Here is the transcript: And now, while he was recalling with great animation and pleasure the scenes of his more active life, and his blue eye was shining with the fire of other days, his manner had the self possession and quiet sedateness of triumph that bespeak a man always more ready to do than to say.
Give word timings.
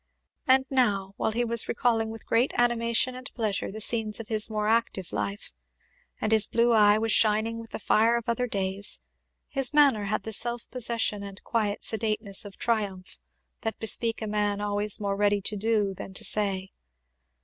And 0.47 0.65
now, 0.71 1.13
while 1.17 1.29
he 1.31 1.45
was 1.45 1.67
recalling 1.67 2.09
with 2.09 2.25
great 2.25 2.53
animation 2.57 3.13
and 3.13 3.31
pleasure 3.35 3.71
the 3.71 3.79
scenes 3.79 4.19
of 4.19 4.29
his 4.29 4.49
more 4.49 4.67
active 4.67 5.13
life, 5.13 5.53
and 6.19 6.31
his 6.31 6.47
blue 6.47 6.71
eye 6.71 6.97
was 6.97 7.11
shining 7.11 7.59
with 7.59 7.69
the 7.69 7.77
fire 7.77 8.17
of 8.17 8.27
other 8.27 8.47
days, 8.47 8.99
his 9.47 9.75
manner 9.75 10.05
had 10.05 10.23
the 10.23 10.33
self 10.33 10.67
possession 10.71 11.21
and 11.21 11.43
quiet 11.43 11.83
sedateness 11.83 12.45
of 12.45 12.57
triumph 12.57 13.19
that 13.61 13.77
bespeak 13.77 14.23
a 14.23 14.27
man 14.27 14.59
always 14.59 14.99
more 14.99 15.15
ready 15.15 15.39
to 15.41 15.55
do 15.55 15.93
than 15.93 16.15
to 16.15 16.23
say. 16.23 16.71